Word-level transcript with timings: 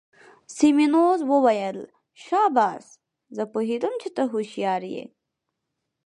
سیمونز 0.55 1.21
وویل: 1.31 1.77
شاباس، 2.23 2.85
زه 3.35 3.43
پوهیدم 3.51 3.93
چي 4.01 4.09
ته 4.15 4.23
هوښیار 4.31 4.83
يې. 4.93 5.05